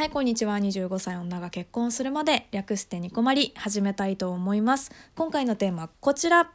[0.00, 0.56] はい、こんにちは。
[0.56, 4.90] 25歳女が結婚するまで略してニコマリ始めたいと思います。
[5.14, 6.50] 今回のテーマはこちら。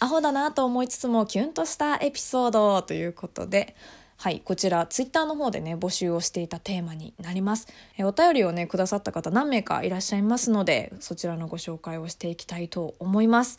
[0.00, 3.76] アホだなと思いつつもキュンとしたエピソードということで、
[4.16, 7.68] はい、こちらツイッターの方でね募集をしていたテーマになります。
[7.98, 13.58] えお便りをねくださった方何名かいらっしゃいますので、そちらのご紹介をしていきたいと思います。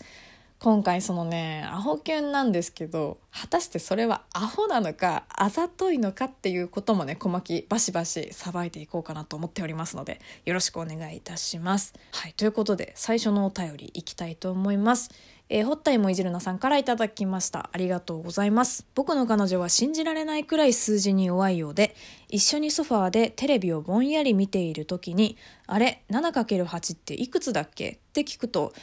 [0.60, 11.94] 今回そのねアホキュンなんですけど果たしてそれはアホなのかあざといのかっていうこともね小牧バシバシさばいていこうかなと思っておりますのでよろしくお願いいたします。
[12.12, 15.12] はいということで最初のお便りいきたいと思います。
[15.50, 17.70] えー、ホッタイもいじるなさんからいただきました。
[17.72, 18.86] ありがとうございます。
[18.96, 21.96] 僕の彼女は信じられないくらい数字に弱いようで、
[22.28, 27.92] 一緒にソファーでテレビをぼんやり見ている時に、あれ、7×8 っていくつだっけ？
[27.92, 28.74] って聞くと、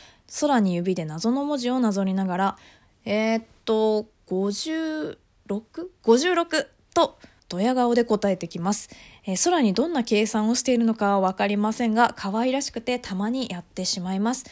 [0.40, 2.56] 空に指で謎の文字をなぞりながら、
[3.04, 7.18] えー、っと、56?56 と、
[7.50, 8.88] ドヤ顔で答えてきます、
[9.26, 14.46] えー、空にどんな計算をしているのかは分かりませんが、可愛らしくてたまにやってしまいます。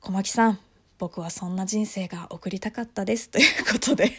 [0.00, 0.58] 小牧さん、
[1.02, 4.12] 僕はそんな人生が送りたかったですということで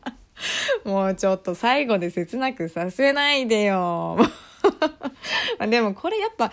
[0.82, 4.16] もうちょっと最後で切なくさせないでよ
[5.68, 6.50] でもこれやっぱ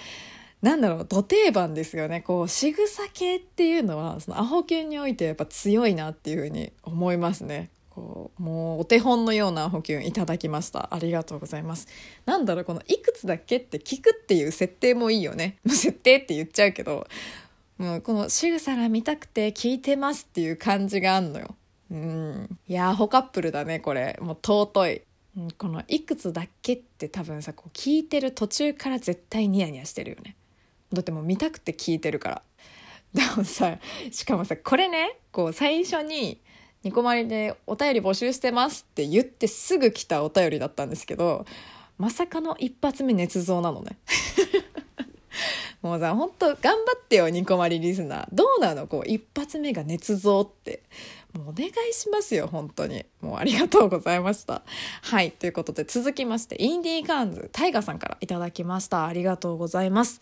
[0.62, 2.22] なんだろう、土定番ですよね。
[2.22, 7.70] こう、仕草系っていうのは、そのアホ犬においてやっぱ強いなっていうふうに思いますね。
[7.90, 10.90] こう、もうお手本のようなアホキュンいただきました。
[10.94, 11.88] ありがとうございます。
[12.26, 15.58] なんだろう、このいくつだっけって聞くっていう設定もいいよね。
[15.68, 17.08] 設定って言っちゃうけど、
[17.78, 21.56] もうこの仕草が見たくて聞いてますっていう感じがあんのよ。
[21.92, 22.60] うん。
[22.68, 24.18] いやー、ホカップルだね、これ。
[24.22, 25.02] もう尊い。
[25.58, 30.36] このいくつだっけって多分さ、こう聞いてる途中から絶対ニヤニヤしてるよね。
[30.92, 32.42] だってもう見たくて聞いてるから。
[33.14, 33.78] でもさ、
[34.12, 36.40] しかもさ、これね、こう最初に、
[36.84, 41.46] ニコマリでお便り募集してますって言ってすぐ来たお便りだったんですけど、
[41.98, 43.98] まさかの一発目捏造なのね。
[45.84, 48.28] もうさ、ほんと頑張ってよ、ニコマリリスナー。
[48.32, 48.88] どうなの？
[48.88, 50.82] こう、一発目が捏造って。
[51.34, 53.06] もうお願いしますよ、本当に。
[53.22, 54.62] もうありがとうございました。
[55.02, 59.06] はい、ということで続きまして、インディーガーンズ、タイガさんからいただきました。
[59.06, 60.22] ありがとうございます。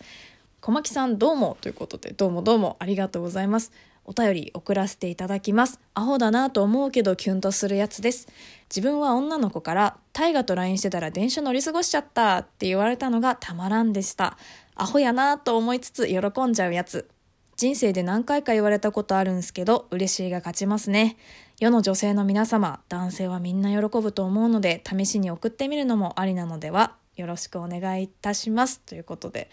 [0.61, 3.71] 小牧さんどうもということで、どうもどうもありがとうございます。
[4.11, 5.79] お便り送らせていただきます。
[5.93, 8.27] アホだなと思うけどキュンとするやつです。
[8.69, 14.37] 自分は女の子から、大河と LINE してたら電車乗り過ごしちゃったって言われたのがたまらんでした。
[14.75, 17.07] アホやなと思いつつ喜んじゃうやつ。
[17.55, 21.15] 人生で何回か言われたことあるんすけど、嬉しいが勝ちますね。
[21.61, 28.81] 世の女性の皆様、男性はみんな喜ぶと思うので、試しに送ってみるのもありなのでは、よろしくお願いいたします。
[28.81, 29.49] ということで。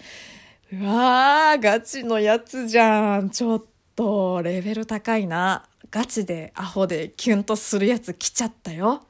[0.73, 3.31] うわー、ガチのやつじゃん。
[3.31, 3.65] ちょっ
[3.99, 5.65] と、レベル高いな。
[5.91, 9.03] ガチでアホでキュンとするやつ来ちゃったよ。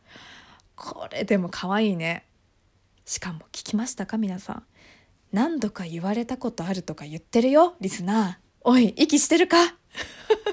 [0.76, 2.24] これでも可愛いね。
[3.04, 4.62] しかも聞きましたか皆さん。
[5.30, 8.34] 何度か言われたことあるとか言ってるよ、リスナー。
[8.62, 9.58] おい、息してるか？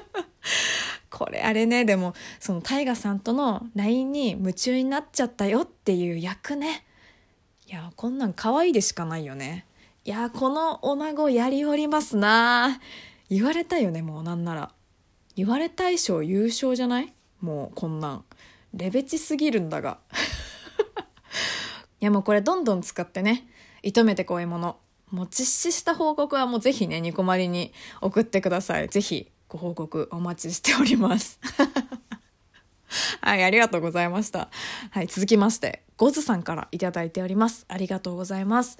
[1.08, 6.84] これあれね、でも、そのタイガさんとの LINE に夢中になっちゃったよっていう役ね。
[7.66, 9.64] いや、こんなん可愛いでしかないよね。
[10.04, 12.78] いや、この女子やりおりますな
[13.30, 14.72] 言われたいよね、もうなんなら。
[15.34, 17.12] 言われ大賞優勝じゃない？
[17.40, 18.24] もうこんなん。
[18.74, 19.98] レベチすぎるんだが。
[22.00, 23.48] いやもうこれどんどん使ってね、
[23.82, 24.78] 射止めてこういうもの。
[25.10, 28.88] もう実施した報告はもうぜひね、ニコマリに送ってください。
[28.88, 31.38] ぜひご報告お待ちしております。
[33.20, 34.48] はい、ありがとうございました。
[34.90, 37.64] はい、続きまして、ゴズさんからいただいております。
[37.68, 38.78] ありがとうございます。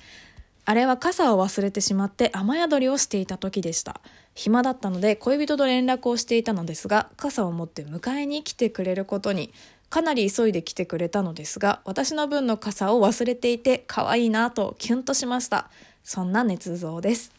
[0.68, 4.00] あれは傘を忘れてしまって雨宿りをしていた時でした。
[4.34, 9.52] 暇だったので恋人と連絡をしていたのですが、傘を持って迎えに来てくれることに、
[9.90, 15.70] かなり急いで来てくれたのですが、私の分の傘を忘れていて可愛いなとキュンとしました。
[16.02, 17.30] そんな捏造です。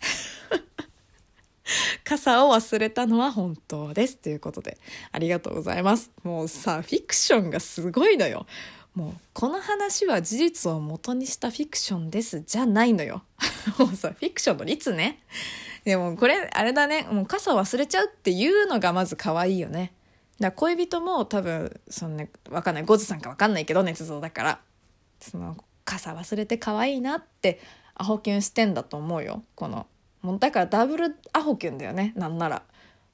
[2.06, 4.16] 傘を忘れたのは本当です。
[4.16, 4.78] ということで、
[5.12, 6.12] ありがとうございます。
[6.24, 8.46] もうさ、フィクションがすごいのよ。
[8.98, 12.42] もう、この話は事実を元にしたフィクションです。
[12.42, 13.22] じゃないのよ。
[13.78, 15.20] もうさ、フィクションの率ね。
[15.84, 17.04] でも、これ、あれだね。
[17.04, 19.94] もう傘忘れちゃうっていうのがまず可愛いよね。
[20.40, 22.86] だ恋人も多分、そのね、わかんない。
[22.86, 24.62] ゴズさんかわかんないけど、捏造だから。
[25.20, 25.56] その、
[25.86, 27.62] 傘忘れて可愛いなって、
[27.94, 29.44] アホキュンしてんだと思うよ。
[29.54, 29.86] この、
[30.24, 32.14] もうだからダブルアホキュンだよね。
[32.16, 32.64] なんなら。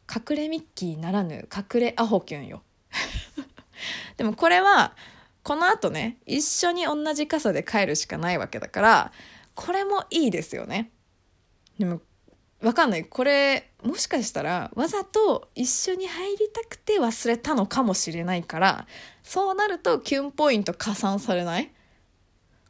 [0.10, 2.64] 隠れミッキーならぬ隠れアホキュンよ。
[4.16, 4.96] でもこれは、
[5.44, 9.12] この後ね、一緒に同じ傘で帰るしかないわけだから、
[9.56, 10.92] これもいいですよね。
[11.78, 12.02] でも、
[12.62, 13.06] わかんない。
[13.06, 18.88] これ、もしかしたら、わざと一緒に入りたくて忘れたのかもしれないから、
[19.22, 21.72] そうなるとキュンポイント加算されない？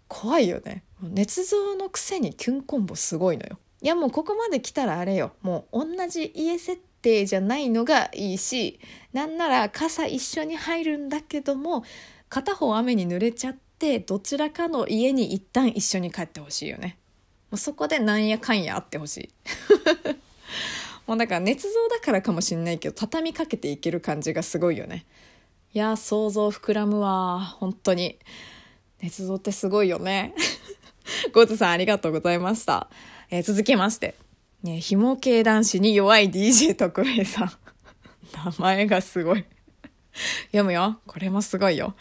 [0.08, 0.84] 怖いよね。
[1.04, 8.80] 捏造のくせにキュンコンボすごいのよいやもうここまで来たらあれよもう同じ家設定じゃないのがいいし
[9.12, 11.84] なんなら傘一緒に入るんだけども
[12.34, 16.98] 片方雨に濡れちゃってどちらかの家に一旦一緒に帰ってほしいよね。
[17.52, 19.30] もうそこでなんやかんやあってほしい。
[21.06, 25.06] もうだから捏造だからかもしんないけど畳みかけていける感じがすごいよね。
[25.76, 27.40] いや想像膨らむわ。
[27.60, 28.18] 本当に。
[29.04, 30.34] 捏造ってすごいよね。
[31.34, 32.90] ゴーズさんありがとうございました、
[33.30, 34.16] えー、続きまして。
[34.64, 37.52] ね紐系男子に弱い DJ 特命さん。
[38.34, 39.46] 名前がすごい。
[40.48, 41.95] 読むよこれもすごいよ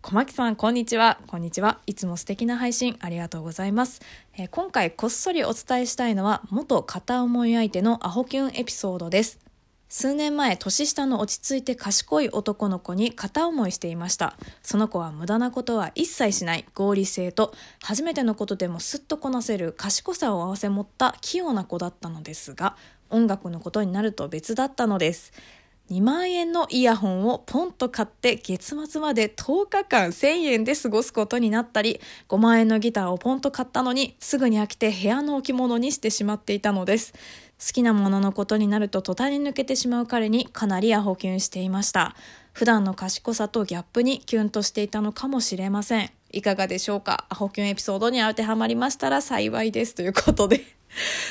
[0.00, 1.18] 小牧さん、こんにちは。
[1.26, 1.80] こんにちは。
[1.84, 4.00] いつも素敵な配信ありがとうございます。
[4.38, 9.40] えー、今回こっそりお伝えしたいのは、元片思い相手のアホキュンエピソードです。
[9.88, 14.36] 数年前、年下の落ち着いて賢い男の子に片思いしていました。
[14.62, 22.76] その子は無駄なことは一切しない合理性と、初めてのことでもすっとこなせる賢さを併せ持った器用な子だったのですが、
[23.10, 25.32] 音楽のことになると別だったのです。
[25.90, 37.14] 2万円のイヤホンをポンと買って月末まで10日間1000円で過ごすことになったり、5万円のギターをポンと買ったのにすぐに飽きて部屋の置物にしてしまっていたのです。
[37.58, 42.14] 好きなもののことになると途端に抜けてしまう彼にかなりアホキュンしていました。
[42.52, 46.10] 普段の賢さとギャップにキュンとしていたのかもしれません。
[46.30, 47.24] いかがでしょうか？
[47.30, 50.60] アホキュンエピソードに当てはまりましたら幸いですということで。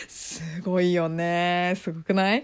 [0.07, 1.75] すごいよね。
[1.77, 2.43] すごくないい？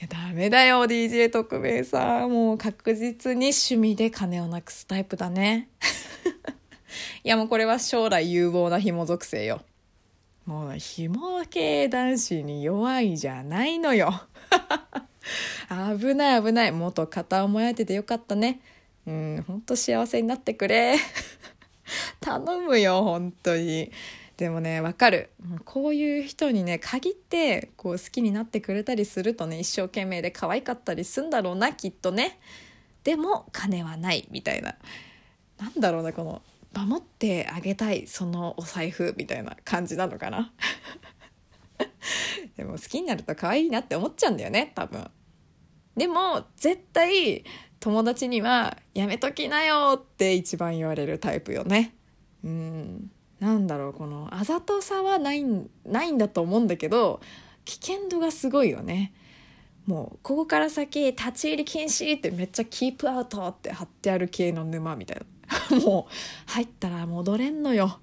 [0.00, 2.30] や、ダメだよ、DJ 特命さん。
[2.30, 5.68] もう確実に趣味で金をなくすタイプだね。
[7.24, 9.62] いや、もうこれは将来有望な紐属性よ。
[10.44, 14.22] もう、紐系男子に弱いじゃないのよ。
[15.98, 16.72] 危ない危ない。
[16.72, 18.60] 元片思いててよかったね。
[19.06, 20.96] うん、ほんと幸せになってくれ。
[22.20, 23.90] 頼むよ、本当に。
[24.36, 25.30] でもねわかる。
[25.64, 32.38] こういう人にね限ってこう好きになってくれたりするとね一生懸命で可愛かったりすんだろうなきっとね。
[33.02, 34.74] でも金はないみたいな。
[35.58, 36.42] なんだろうなこの
[36.74, 40.52] 守ってあげたいそのお財布みたいな感じなのかな。
[42.56, 45.10] でも好きになると可愛いなって思っちゃうんだよね多分。
[45.96, 47.44] でも絶対
[47.80, 51.94] 友達には「やめときなよ」って一番言われるタイプよね。
[52.44, 53.10] うん。
[53.40, 55.44] なんだろうこのあざとさはない
[55.84, 57.20] ないんだと思うんだけど
[57.64, 59.12] 危険度がすごいよね。
[59.86, 65.20] もうここから先立ち入り禁止ってめっちゃキープアウトって貼ってある系の沼みたい
[65.70, 65.78] な。
[65.78, 68.00] もう入ったら戻れんのよ。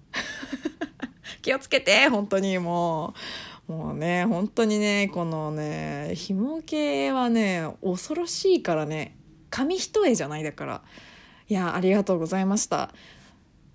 [1.42, 3.14] 気をつけて本当にも
[3.68, 3.72] う。
[3.72, 9.18] もうね本当にねこのね紐系はね恐ろしいからね。
[9.50, 10.82] 紙一重じゃないだから。
[11.50, 12.94] いやありがとうございました。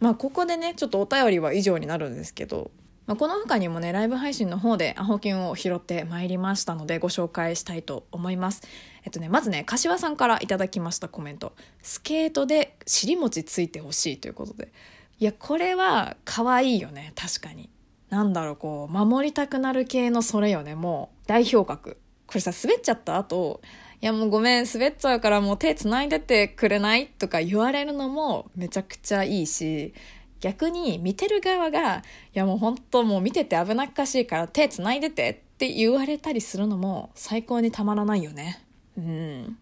[0.00, 2.70] まあここでねちょっとお便りは以上になるんですけど、
[3.06, 8.62] まあ、この他にもねライブ配信の方でアホキュンを拾ってまいりましたのでご紹介したいと思います。
[9.04, 11.54] えっとねまずね柏さんからいただきましたコメント。
[11.82, 14.72] スケートで尻餅ついてほしいということで。
[15.20, 17.12] いやこれは可愛いよね。
[17.16, 17.70] 確かに。
[18.08, 20.74] なんだろうこう守りたくなる系のそれよね。
[20.74, 21.98] もう代表格。
[22.26, 23.62] これさ滑っちゃった後
[24.00, 29.92] いやもうごめん、滑っちゃうからもう手繋いでてくれないとか言われるのもめちゃくちゃいいし、
[30.40, 32.02] 逆に見てる側が、い
[32.34, 38.62] やもう本当もう見てて危なっかしいから手繋いでてって言われたりするのも最高にたまらないよね。
[38.96, 39.58] うん。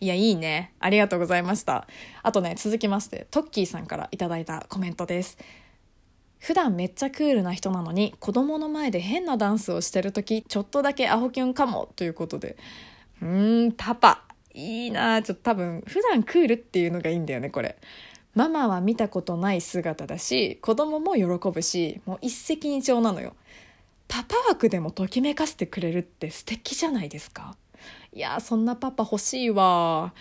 [0.00, 0.72] いや、いいね。
[0.80, 1.86] ありがとうございました。
[2.24, 5.38] あとね、続きまして、トッキーさんからいただいたコメントです。
[6.40, 12.56] 普段めっちゃクールな人なのに子供の前で変なダンスをしてる時ちょっとだけアホキュンかもということで
[13.22, 14.24] うーん、パパ。
[14.52, 17.76] いいなちょっと多分、普段クールっていうのがいいんだよね、これ。
[18.34, 23.34] ママは見たことない姿だし、子供も喜ぶし、もう一石二鳥なのよ。
[24.08, 27.56] パパ枠でもときめかせてくれるって素敵じゃないですか。
[28.12, 30.12] いやそんなパパ欲しいわ。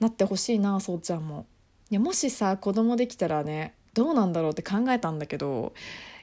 [0.00, 1.46] なって欲しいな、そうちゃんも。
[1.90, 5.72] いや、もしさ、子供できたらね、どうなんだろうって考えたんだけど、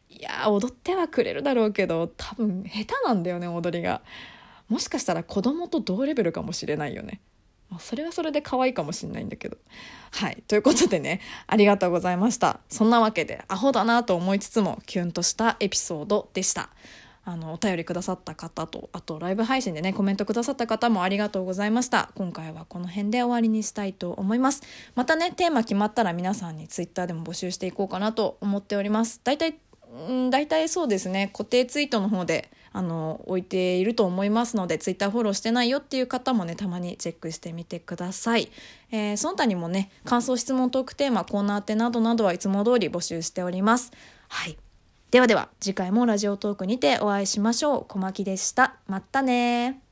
[0.10, 4.02] いや踊ってはくれるだろうけど、多分下手なんだよね、踊りが。
[4.70, 7.22] もしかしたら子供と同レベルかもしれないよね。
[7.70, 9.58] まあ、それはそれで可愛いかもしれないんだけど。
[10.12, 10.42] はい。
[10.48, 12.60] ということでね、ありがとうございました。
[12.70, 16.70] そんなわけで、アホだなと思いつつも、キュンとしたエピソードでした。
[17.26, 22.10] あの、お便りくださった方と、あとライブ配信でね、コメントくださった方もありがとうございました。
[22.16, 24.62] 今回はこの辺で終わりにしたいと思います。
[24.96, 29.20] またね、テーマ決まったら皆さんに twitter でも募集していこうかなと思っております。
[29.26, 29.38] 大
[29.96, 38.52] 体、ん大体そうですね、固定ツイートの方であの置いていると思いますのでツイッターフォローしてないよっていう方もねたまにチェックしてみてください、
[38.92, 43.92] えー、その他にもね感想質問トークテーマコーナー宛てなどなどはいつも通り募集しております。
[44.28, 44.58] はい。
[45.10, 47.86] ではでは次回もラジオトークにてお会いしましょう。
[47.88, 48.76] 小牧でした。
[48.88, 49.87] まったね